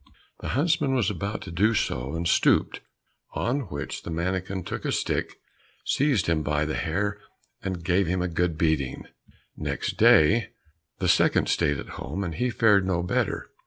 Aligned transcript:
The 0.39 0.47
huntsman 0.57 0.95
was 0.95 1.11
about 1.11 1.41
to 1.43 1.51
do 1.51 1.75
so 1.75 2.15
and 2.15 2.27
stooped, 2.27 2.81
on 3.35 3.69
which 3.69 4.01
the 4.01 4.09
mannikin 4.09 4.63
took 4.63 4.83
a 4.83 4.91
stick, 4.91 5.39
seized 5.85 6.25
him 6.25 6.41
by 6.41 6.65
the 6.65 6.73
hair, 6.73 7.19
and 7.61 7.83
gave 7.85 8.07
him 8.07 8.19
a 8.23 8.27
good 8.27 8.57
beating. 8.57 9.05
Next 9.55 9.97
day, 9.97 10.53
the 10.97 11.07
second 11.07 11.49
stayed 11.49 11.77
at 11.77 11.89
home, 12.01 12.23
and 12.23 12.33
he 12.33 12.49
fared 12.49 12.83
no 12.83 13.03
better. 13.03 13.51